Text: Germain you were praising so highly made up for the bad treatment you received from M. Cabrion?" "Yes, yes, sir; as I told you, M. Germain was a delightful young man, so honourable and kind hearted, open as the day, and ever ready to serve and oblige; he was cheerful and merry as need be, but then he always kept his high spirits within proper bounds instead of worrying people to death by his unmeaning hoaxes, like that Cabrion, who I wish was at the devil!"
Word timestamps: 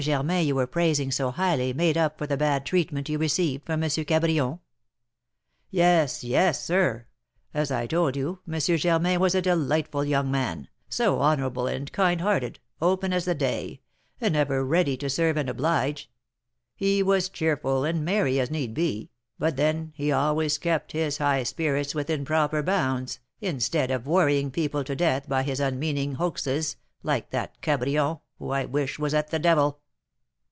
Germain 0.01 0.47
you 0.47 0.55
were 0.55 0.65
praising 0.65 1.11
so 1.11 1.29
highly 1.29 1.73
made 1.73 1.95
up 1.95 2.17
for 2.17 2.25
the 2.25 2.35
bad 2.35 2.65
treatment 2.65 3.07
you 3.07 3.19
received 3.19 3.67
from 3.67 3.83
M. 3.83 3.89
Cabrion?" 3.91 4.59
"Yes, 5.69 6.23
yes, 6.23 6.65
sir; 6.65 7.05
as 7.53 7.69
I 7.69 7.85
told 7.85 8.15
you, 8.15 8.39
M. 8.51 8.59
Germain 8.59 9.19
was 9.19 9.35
a 9.35 9.43
delightful 9.43 10.03
young 10.03 10.31
man, 10.31 10.67
so 10.89 11.19
honourable 11.21 11.67
and 11.67 11.91
kind 11.91 12.19
hearted, 12.19 12.59
open 12.81 13.13
as 13.13 13.25
the 13.25 13.35
day, 13.35 13.79
and 14.19 14.35
ever 14.35 14.65
ready 14.65 14.97
to 14.97 15.07
serve 15.07 15.37
and 15.37 15.47
oblige; 15.47 16.09
he 16.75 17.03
was 17.03 17.29
cheerful 17.29 17.83
and 17.85 18.03
merry 18.03 18.39
as 18.39 18.49
need 18.49 18.73
be, 18.73 19.11
but 19.37 19.55
then 19.55 19.93
he 19.95 20.11
always 20.11 20.57
kept 20.57 20.93
his 20.93 21.19
high 21.19 21.43
spirits 21.43 21.93
within 21.93 22.25
proper 22.25 22.63
bounds 22.63 23.19
instead 23.39 23.91
of 23.91 24.07
worrying 24.07 24.49
people 24.49 24.83
to 24.83 24.95
death 24.95 25.29
by 25.29 25.43
his 25.43 25.59
unmeaning 25.59 26.15
hoaxes, 26.15 26.75
like 27.03 27.29
that 27.29 27.61
Cabrion, 27.61 28.19
who 28.39 28.49
I 28.49 28.65
wish 28.65 28.97
was 28.97 29.13
at 29.13 29.27
the 29.29 29.37
devil!" 29.37 29.77